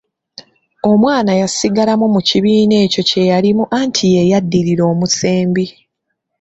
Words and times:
Omwana 0.91 1.31
yasigalamu 1.41 2.05
mu 2.13 2.21
kibiina 2.27 2.75
ekyo 2.85 3.01
kye 3.09 3.23
yalimu 3.31 3.63
anti 3.79 4.03
y'eyaddirira 4.13 4.83
omusembi. 4.93 5.65